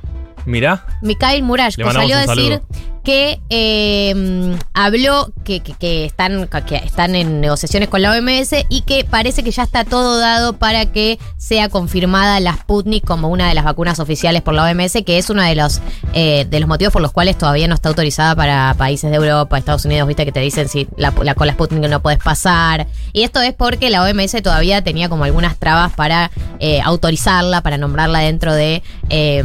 Mirá. 0.45 0.85
Mikhail 1.01 1.43
Murashko 1.43 1.91
salió 1.91 2.17
a 2.17 2.21
decir 2.25 2.35
saludo. 2.61 2.61
Que 3.03 3.39
eh, 3.49 4.55
habló 4.73 5.31
que, 5.43 5.61
que- 5.61 5.73
que 5.73 6.05
están, 6.05 6.47
que 6.67 6.75
están 6.75 7.15
en 7.15 7.41
negociaciones 7.41 7.89
con 7.89 8.01
la 8.01 8.11
OMS 8.11 8.53
y 8.69 8.81
que 8.81 9.03
parece 9.05 9.43
que 9.43 9.51
ya 9.51 9.63
está 9.63 9.83
todo 9.85 10.19
dado 10.19 10.53
para 10.53 10.85
que 10.87 11.17
sea 11.37 11.69
confirmada 11.69 12.39
la 12.39 12.53
Sputnik 12.53 13.03
como 13.05 13.29
una 13.29 13.47
de 13.47 13.53
las 13.55 13.63
vacunas 13.65 13.99
oficiales 13.99 14.41
por 14.41 14.53
la 14.53 14.63
OMS, 14.65 15.03
que 15.05 15.17
es 15.17 15.29
uno 15.29 15.41
de 15.41 15.55
los, 15.55 15.81
eh, 16.13 16.45
de 16.49 16.59
los 16.59 16.69
motivos 16.69 16.93
por 16.93 17.01
los 17.01 17.11
cuales 17.11 17.37
todavía 17.37 17.67
no 17.67 17.73
está 17.75 17.89
autorizada 17.89 18.35
para 18.35 18.73
países 18.77 19.09
de 19.09 19.17
Europa, 19.17 19.57
Estados 19.57 19.85
Unidos, 19.85 20.07
viste 20.07 20.25
que 20.25 20.31
te 20.31 20.39
dicen 20.39 20.67
si 20.69 20.87
la, 20.97 21.11
la 21.23 21.33
con 21.35 21.47
la 21.47 21.53
Sputnik 21.53 21.89
no 21.89 22.01
puedes 22.01 22.19
pasar. 22.19 22.87
Y 23.13 23.23
esto 23.23 23.41
es 23.41 23.53
porque 23.53 23.89
la 23.89 24.03
OMS 24.03 24.31
todavía 24.43 24.83
tenía 24.83 25.09
como 25.09 25.23
algunas 25.23 25.57
trabas 25.57 25.91
para 25.93 26.29
eh, 26.59 26.81
autorizarla, 26.83 27.61
para 27.61 27.77
nombrarla 27.77 28.19
dentro 28.19 28.53
de 28.53 28.83
eh, 29.09 29.43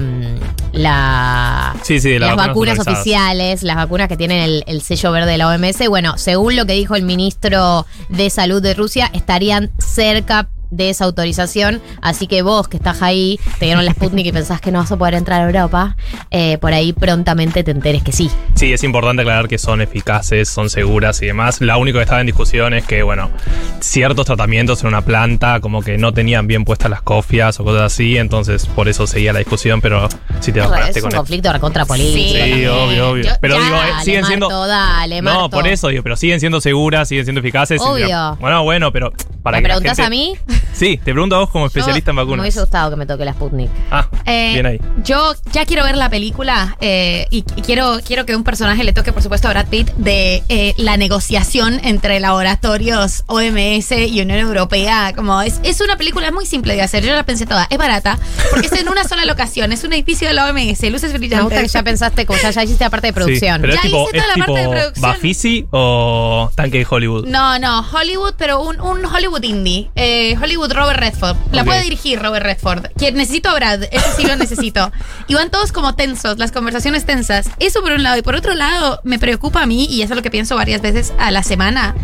la 0.73 1.75
Sí, 1.83 2.01
sí, 2.01 2.11
de 2.11 2.19
las 2.21 2.37
las 2.37 2.47
vacunas 2.49 2.77
las 3.63 3.77
vacunas 3.77 4.09
que 4.09 4.17
tienen 4.17 4.43
el, 4.43 4.65
el 4.67 4.83
sello 4.83 5.13
verde 5.13 5.33
de 5.33 5.39
la 5.39 5.49
OMS. 5.49 5.89
Bueno, 5.89 6.19
según 6.19 6.57
lo 6.57 6.67
que 6.67 6.73
dijo 6.73 6.97
el 6.97 7.03
ministro 7.03 7.87
de 8.09 8.31
Salud 8.31 8.63
de 8.63 8.75
Rusia, 8.75 9.11
estarían 9.13 9.71
cerca 9.79 10.49
de 10.71 10.91
esa 10.91 11.05
autorización. 11.05 11.81
Así 12.03 12.27
que 12.27 12.43
vos 12.43 12.69
que 12.69 12.77
estás 12.77 13.03
ahí, 13.03 13.39
te 13.59 13.67
dieron 13.67 13.85
la 13.85 13.93
Sputnik 13.93 14.27
y 14.27 14.33
pensás 14.33 14.61
que 14.61 14.71
no 14.71 14.79
vas 14.81 14.93
a 14.93 14.97
poder 14.97 15.15
entrar 15.15 15.41
a 15.43 15.47
Europa, 15.47 15.97
eh, 16.31 16.59
por 16.59 16.73
ahí 16.73 16.93
prontamente 16.93 17.63
te 17.65 17.71
enteres 17.71 18.03
que 18.03 18.13
sí. 18.13 18.31
Sí, 18.55 18.73
es 18.73 18.83
importante 18.85 19.23
aclarar 19.23 19.49
que 19.49 19.59
son 19.59 19.81
eficaces, 19.81 20.49
son 20.49 20.71
seguras 20.71 21.21
y 21.23 21.27
demás. 21.27 21.61
Lo 21.61 21.79
único 21.79 21.99
que 21.99 22.03
estaba 22.03 22.21
en 22.21 22.27
discusión 22.27 22.75
es 22.75 22.85
que, 22.87 23.03
bueno, 23.03 23.31
ciertos 23.81 24.27
tratamientos 24.27 24.83
en 24.83 24.89
una 24.89 25.03
planta 25.03 25.61
como 25.61 25.83
que 25.83 25.99
no 25.99 26.13
tenían 26.13 26.47
bien 26.47 26.65
puestas 26.65 26.91
las 26.91 27.03
cofias 27.03 27.59
o 27.61 27.65
cosas 27.65 27.83
así, 27.83 28.17
entonces 28.17 28.67
por 28.67 28.89
eso 28.89 29.07
seguía 29.07 29.33
la 29.33 29.39
discusión, 29.41 29.81
pero 29.81 30.09
si 30.41 30.53
te 30.53 30.61
es 30.61 30.67
preparaste 30.67 31.01
un 31.01 31.11
con 31.11 31.17
conflicto 31.19 31.53
recontra 31.53 31.85
político. 31.85 32.33
Sí, 32.45 32.67
obvio, 32.67 33.11
obvio. 33.11 33.25
Yo- 33.25 33.31
Pero 33.41 33.57
Ya, 33.59 33.65
digo, 33.65 33.77
eh, 33.77 34.05
siguen 34.05 34.25
siendo. 34.25 34.49
Marto, 34.49 34.67
dale, 34.67 35.23
no, 35.23 35.51
por 35.51 35.67
eso 35.67 35.89
digo, 35.89 36.03
pero 36.03 36.17
siguen 36.17 36.41
siendo 36.41 36.61
seguras, 36.61 37.09
siguen 37.09 37.25
siendo 37.25 37.41
eficaces. 37.41 37.81
Obvio. 37.81 38.37
bueno, 38.41 38.63
bueno, 38.65 38.93
pero 38.93 39.13
para 39.43 39.59
¿Me 39.59 39.63
que 39.63 39.69
la 39.69 39.75
preguntás 39.75 39.97
gente- 39.97 40.07
a 40.07 40.11
mí? 40.11 40.35
Sí, 40.73 40.99
te 41.03 41.13
pregunto 41.13 41.37
a 41.37 41.39
vos 41.39 41.51
como 41.51 41.67
especialista 41.67 42.11
en 42.11 42.17
Yo 42.17 42.21
Me 42.23 42.27
vacunas. 42.27 42.43
hubiese 42.45 42.61
gustado 42.61 42.91
que 42.91 42.97
me 42.97 43.07
toque 43.07 43.25
la 43.25 43.33
Sputnik. 43.33 43.71
Ah, 43.91 44.09
Eh, 44.27 44.51
bien 44.53 44.67
ahí. 44.67 44.81
Yo 45.05 45.35
ya 45.53 45.65
quiero 45.65 45.85
ver 45.85 45.97
la 45.97 46.11
película 46.11 46.77
eh, 46.81 47.27
y, 47.31 47.39
y 47.57 47.63
quiero, 47.63 47.99
quiero 48.07 48.27
que 48.27 48.37
un 48.37 48.45
personaje 48.45 48.85
le 48.85 48.93
toque, 48.93 49.13
por 49.13 49.23
supuesto, 49.23 49.49
a 49.49 49.53
Brad 49.53 49.67
Pitt 49.69 49.91
de 49.97 50.43
eh, 50.51 50.75
la 50.77 50.97
negociación 50.99 51.81
entre 51.83 52.21
laboratorios 52.21 53.25
OMS 53.27 53.93
y 53.93 54.21
Unión 54.21 54.39
Europea. 54.39 55.13
Como 55.17 55.41
es, 55.43 55.61
es 55.63 55.81
una 55.81 55.97
película 55.97 56.31
muy 56.31 56.45
simple 56.47 56.75
de 56.75 56.83
hacer. 56.83 57.05
Yo 57.05 57.15
la 57.15 57.25
pensé 57.25 57.47
toda. 57.47 57.67
Es 57.71 57.79
barata 57.79 58.19
porque 58.51 58.67
es 58.67 58.73
en 58.75 58.89
una 58.89 59.05
sola 59.05 59.25
locación. 59.25 59.73
Es 59.73 59.83
un 59.85 59.93
edificio 59.93 60.29
de 60.29 60.35
la 60.35 60.47
OMS, 60.51 60.83
luces 60.91 61.13
Me 61.13 61.19
brillantes. 61.19 61.45
gusta 61.45 61.63
que 61.63 61.69
ya 61.69 61.83
pensaste, 61.83 62.27
como 62.27 62.39
ya, 62.39 62.51
ya 62.51 62.63
hiciste 62.65 62.85
la 62.85 62.91
parte 62.91 63.07
de 63.09 63.13
producción. 63.13 63.57
Sí, 63.57 63.61
pero 63.63 63.73
Ya 63.73 63.79
es 63.81 63.83
tipo, 63.83 64.03
hice 64.03 64.13
toda 64.19 64.23
es 64.23 64.29
la 64.39 64.45
parte 64.45 64.53
de 64.53 64.67
tipo 64.67 64.71
producción. 64.73 65.03
Bafisi 65.13 65.67
o 65.71 66.51
Tanque 66.55 66.79
de 66.79 66.87
Hollywood. 66.89 67.27
No, 67.27 67.59
no, 67.59 67.81
Hollywood, 67.93 68.35
pero 68.37 68.61
un, 68.61 68.81
un 68.81 69.05
Hollywood 69.07 69.43
indie. 69.43 69.91
Eh, 69.95 70.37
Hollywood 70.47 70.73
Robert 70.73 71.01
Redford. 71.01 71.37
La 71.51 71.63
Ok. 71.63 71.67
puede 71.67 71.83
dirigir 71.83 72.23
Robert 72.23 72.47
Redford. 72.47 72.87
Que 72.97 73.11
necesito 73.11 73.49
a 73.49 73.55
Brad, 73.55 73.83
ese 73.91 74.13
sí 74.17 74.25
lo 74.25 74.37
necesito. 74.37 74.93
Y 75.27 75.35
van 75.35 75.51
todos 75.51 75.73
como 75.73 75.97
tensos, 75.97 76.39
las 76.39 76.53
conversaciones 76.53 77.05
tensas. 77.05 77.51
Eso 77.59 77.83
por 77.83 77.91
un 77.91 78.05
lado. 78.05 78.17
Y 78.17 78.23
por 78.23 78.37
otro 78.37 78.55
lado, 78.55 79.01
me 79.03 79.19
preocupa 79.19 79.63
a 79.63 79.67
mí, 79.67 79.87
y 79.87 80.03
eso 80.03 80.13
es 80.13 80.17
lo 80.17 80.23
que 80.23 80.31
pienso 80.31 80.55
varias 80.55 80.83
veces 80.83 81.13
a 81.19 81.33
la 81.33 81.43
semana. 81.43 81.97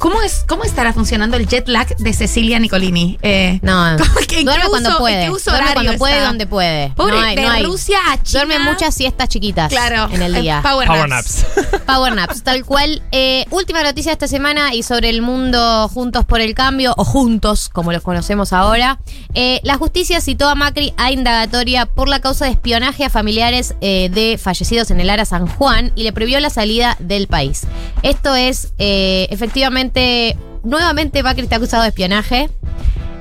¿Cómo, 0.00 0.20
es, 0.22 0.44
¿Cómo 0.48 0.64
estará 0.64 0.94
funcionando 0.94 1.36
el 1.36 1.46
jet 1.46 1.68
lag 1.68 1.94
de 1.98 2.12
Cecilia 2.14 2.58
Nicolini? 2.58 3.18
Eh, 3.20 3.60
No, 3.62 3.96
¿cómo 3.98 4.14
que- 4.26 4.42
duerme 4.44 4.62
qué 4.64 4.68
cuando 4.70 4.88
uso- 4.88 4.98
puede. 4.98 5.24
qué 5.26 5.30
uso 5.30 5.50
duerme 5.50 5.74
cuando 5.74 5.92
puede, 5.98 6.14
está? 6.14 6.26
donde 6.26 6.46
puede. 6.46 6.88
Pobre, 6.96 7.12
no 7.16 7.20
hay, 7.20 7.36
de 7.36 7.42
no 7.42 7.50
hay. 7.50 7.62
Rusia 7.64 7.98
a 8.10 8.22
China. 8.22 8.44
Duerme 8.46 8.64
muchas 8.70 8.94
siestas 8.94 9.28
chiquitas 9.28 9.68
Claro. 9.70 10.08
en 10.10 10.22
el 10.22 10.34
eh, 10.36 10.40
día. 10.40 10.60
Power, 10.62 10.88
Power 10.88 11.06
naps. 11.08 11.44
naps. 11.54 11.82
Power 11.86 12.14
naps, 12.14 12.42
tal 12.42 12.64
cual. 12.64 13.02
Eh, 13.12 13.44
última 13.50 13.82
noticia 13.82 14.08
de 14.10 14.14
esta 14.14 14.26
semana 14.26 14.74
y 14.74 14.82
sobre 14.84 15.10
el 15.10 15.20
mundo 15.20 15.86
Juntos 15.92 16.24
por 16.24 16.40
el 16.40 16.54
Cambio, 16.54 16.94
o 16.96 17.04
Juntos, 17.04 17.68
como 17.68 17.92
los 17.92 18.02
conocemos 18.02 18.54
ahora. 18.54 19.00
Eh, 19.34 19.60
la 19.64 19.76
justicia 19.76 20.22
citó 20.22 20.48
a 20.48 20.54
Macri 20.54 20.94
a 20.96 21.10
indagatoria 21.12 21.84
por 21.84 22.08
la 22.08 22.20
causa 22.20 22.46
de 22.46 22.52
espionaje 22.52 23.04
a 23.04 23.10
familiares 23.10 23.74
eh, 23.82 24.08
de 24.10 24.38
fallecidos 24.38 24.90
en 24.90 25.00
el 25.00 25.10
Ara 25.10 25.26
San 25.26 25.46
Juan 25.46 25.92
y 25.94 26.04
le 26.04 26.12
prohibió 26.14 26.40
la 26.40 26.48
salida 26.48 26.96
del 27.00 27.26
país. 27.26 27.64
Esto 28.02 28.34
es, 28.34 28.72
eh, 28.78 29.26
efectivamente, 29.30 29.89
nuevamente 30.62 31.22
Macri 31.22 31.42
está 31.42 31.56
acusado 31.56 31.82
de 31.82 31.88
espionaje. 31.88 32.50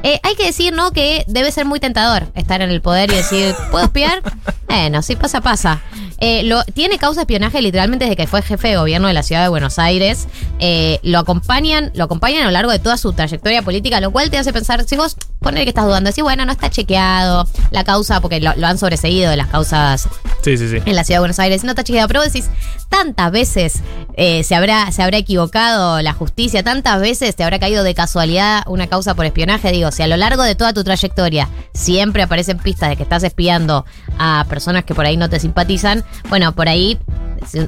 Eh, 0.04 0.20
hay 0.24 0.36
que 0.36 0.46
decir, 0.46 0.74
¿no? 0.74 0.92
Que 0.92 1.26
debe 1.28 1.52
ser 1.52 1.66
muy 1.66 1.80
tentador 1.80 2.28
estar 2.36 2.62
en 2.62 2.70
el 2.70 2.82
poder 2.82 3.12
y 3.12 3.16
decir, 3.16 3.54
¿puedo 3.72 3.86
espiar? 3.86 4.22
Bueno, 4.70 5.02
si 5.02 5.16
pasa, 5.16 5.42
pasa. 5.42 5.82
Eh, 6.20 6.44
lo, 6.44 6.64
tiene 6.64 7.00
causa 7.00 7.22
de 7.22 7.24
espionaje 7.24 7.60
literalmente 7.60 8.06
desde 8.06 8.16
que 8.16 8.28
fue 8.28 8.44
jefe 8.44 8.68
de 8.68 8.78
gobierno 8.78 9.08
de 9.08 9.16
la 9.16 9.24
ciudad 9.24 9.42
de 9.42 9.50
Buenos 9.50 9.80
Aires. 9.80 10.28
Eh, 10.60 11.00
lo 11.02 11.18
acompañan, 11.18 11.92
lo 11.96 12.04
acompañan 12.04 12.44
a 12.44 12.46
lo 12.46 12.52
largo 12.52 12.72
de 12.72 12.78
toda 12.78 12.96
su 12.98 13.12
trayectoria 13.14 13.64
política, 13.64 14.00
lo 14.00 14.12
cual 14.12 14.30
te 14.30 14.38
hace 14.38 14.54
pensar, 14.54 14.84
si 14.84 14.96
vos 14.96 15.18
poner 15.39 15.63
que 15.63 15.69
estás 15.69 15.86
dudando, 15.86 16.10
decís, 16.10 16.24
bueno, 16.24 16.46
no 16.46 16.51
está 16.51 16.69
chequeado 16.69 17.48
la 17.72 17.84
causa, 17.84 18.19
porque 18.22 18.39
lo, 18.39 18.53
lo 18.55 18.67
han 18.67 18.77
sobreseído 18.77 19.29
de 19.31 19.38
las 19.38 19.48
causas 19.48 20.08
Sí, 20.43 20.58
sí, 20.58 20.69
sí. 20.69 20.77
en 20.86 20.96
la 20.96 21.03
ciudad 21.03 21.17
de 21.17 21.22
Buenos 21.22 21.39
Aires. 21.39 21.63
No 21.63 21.72
está 21.72 21.84
chequeado, 21.84 22.08
pero 22.08 22.22
vos 22.22 22.31
decís, 22.31 22.50
tantas 22.89 23.31
veces 23.31 23.81
eh, 24.15 24.43
se, 24.43 24.55
habrá, 24.55 24.91
se 24.91 25.01
habrá 25.03 25.17
equivocado 25.17 26.01
la 26.01 26.13
justicia, 26.13 26.63
tantas 26.63 27.00
veces 27.00 27.36
te 27.36 27.43
habrá 27.43 27.60
caído 27.60 27.84
de 27.84 27.93
casualidad 27.93 28.63
una 28.67 28.88
causa 28.88 29.15
por 29.15 29.25
espionaje. 29.25 29.72
Digo, 29.72 29.91
si 29.91 30.01
a 30.03 30.08
lo 30.08 30.17
largo 30.17 30.43
de 30.43 30.55
toda 30.55 30.74
tu 30.74 30.84
trayectoria 30.84 31.48
siempre 31.74 32.24
aparecen 32.24 32.58
pistas 32.58 32.89
de 32.89 32.96
que 32.98 33.03
estás 33.03 33.24
espiando 33.24 33.86
a 34.17 34.46
personas 34.50 34.84
que 34.86 34.96
por 34.96 35.05
ahí 35.05 35.17
no 35.17 35.29
te 35.29 35.39
simpatizan, 35.39 36.03
bueno, 36.29 36.53
por 36.53 36.67
ahí 36.67 36.98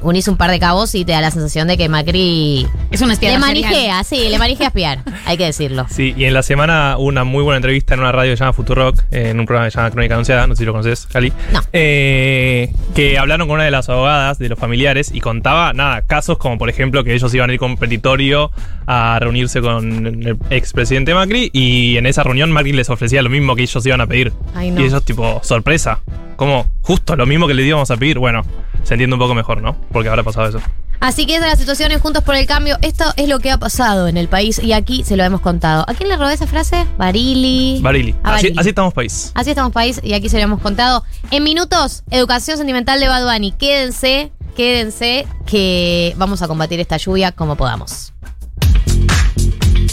unís 0.02 0.28
un 0.28 0.36
par 0.36 0.50
de 0.50 0.58
cabos 0.58 0.94
y 0.94 1.04
te 1.04 1.12
da 1.12 1.20
la 1.20 1.30
sensación 1.30 1.68
de 1.68 1.76
que 1.76 1.88
Macri 1.88 2.66
Es 2.90 3.00
un 3.02 3.08
le 3.08 3.16
serial. 3.16 3.40
manijea, 3.40 4.04
sí, 4.04 4.28
le 4.28 4.38
manijea 4.38 4.68
espiar, 4.68 5.00
hay 5.26 5.36
que 5.36 5.44
decirlo. 5.46 5.86
Sí, 5.90 6.14
y 6.16 6.24
en 6.24 6.34
la 6.34 6.42
semana 6.42 6.96
hubo 6.98 7.06
una 7.08 7.24
muy 7.24 7.42
buena 7.42 7.56
entrevista 7.56 7.94
en 7.94 8.00
una 8.00 8.12
radio 8.12 8.32
que 8.32 8.36
se 8.36 8.40
llama 8.44 8.52
Futurock, 8.52 8.98
en 9.10 9.38
un 9.40 9.46
programa 9.46 9.66
que 9.66 9.70
se 9.72 9.78
llama 9.78 9.90
Crónica 9.90 10.14
Anunciada, 10.14 10.46
no 10.46 10.54
sé 10.54 10.60
si 10.60 10.64
lo 10.64 10.72
conoces, 10.72 11.06
Cali. 11.06 11.32
No. 11.52 11.60
Eh, 11.72 12.72
que 12.94 13.18
hablaron 13.18 13.46
con 13.48 13.54
una 13.56 13.64
de 13.64 13.70
las 13.70 13.88
abogadas 13.88 14.38
de 14.38 14.48
los 14.48 14.58
familiares 14.58 15.10
y 15.12 15.20
contaba, 15.20 15.72
nada, 15.72 16.02
casos 16.02 16.38
como 16.38 16.58
por 16.58 16.68
ejemplo 16.70 17.04
que 17.04 17.14
ellos 17.14 17.32
iban 17.34 17.50
a 17.50 17.52
ir 17.52 17.58
con 17.58 17.76
petitorio 17.76 18.50
a 18.86 19.18
reunirse 19.20 19.60
con 19.60 20.06
el 20.06 20.36
expresidente 20.50 21.14
Macri 21.14 21.50
y 21.52 21.96
en 21.96 22.06
esa 22.06 22.22
reunión 22.22 22.50
Macri 22.50 22.72
les 22.72 22.90
ofrecía 22.90 23.22
lo 23.22 23.30
mismo 23.30 23.54
que 23.56 23.62
ellos 23.62 23.84
iban 23.86 24.00
a 24.00 24.06
pedir. 24.06 24.32
Ay, 24.54 24.70
no. 24.70 24.80
Y 24.80 24.84
ellos 24.84 25.04
tipo, 25.04 25.40
sorpresa, 25.42 26.00
como 26.42 26.66
justo 26.80 27.14
lo 27.14 27.24
mismo 27.24 27.46
que 27.46 27.54
le 27.54 27.62
íbamos 27.62 27.88
a 27.92 27.96
pedir. 27.96 28.18
Bueno, 28.18 28.42
se 28.82 28.94
entiende 28.94 29.14
un 29.14 29.20
poco 29.20 29.32
mejor, 29.32 29.62
¿no? 29.62 29.76
Porque 29.92 30.08
habrá 30.08 30.24
pasado 30.24 30.48
eso. 30.48 30.60
Así 30.98 31.24
que 31.24 31.36
esa 31.36 31.46
es 31.46 31.52
la 31.52 31.56
situación 31.56 31.92
en 31.92 32.00
Juntos 32.00 32.24
por 32.24 32.34
el 32.34 32.46
Cambio. 32.46 32.78
Esto 32.82 33.04
es 33.16 33.28
lo 33.28 33.38
que 33.38 33.52
ha 33.52 33.58
pasado 33.58 34.08
en 34.08 34.16
el 34.16 34.26
país 34.28 34.60
y 34.60 34.72
aquí 34.72 35.04
se 35.04 35.16
lo 35.16 35.22
hemos 35.22 35.40
contado. 35.40 35.84
¿A 35.88 35.94
quién 35.94 36.08
le 36.08 36.16
robé 36.16 36.34
esa 36.34 36.48
frase? 36.48 36.84
Barili. 36.98 37.78
Barili. 37.80 38.14
Así, 38.24 38.52
así 38.56 38.70
estamos 38.70 38.92
país. 38.92 39.30
Así 39.34 39.50
estamos 39.50 39.72
país 39.72 40.00
y 40.02 40.14
aquí 40.14 40.28
se 40.28 40.38
lo 40.38 40.42
hemos 40.42 40.60
contado. 40.60 41.04
En 41.30 41.44
minutos, 41.44 42.02
educación 42.10 42.56
sentimental 42.56 42.98
de 42.98 43.06
Bad 43.06 43.24
Bunny. 43.24 43.52
Quédense, 43.52 44.32
quédense, 44.56 45.26
que 45.46 46.14
vamos 46.16 46.42
a 46.42 46.48
combatir 46.48 46.80
esta 46.80 46.96
lluvia 46.96 47.30
como 47.30 47.56
podamos. 47.56 48.12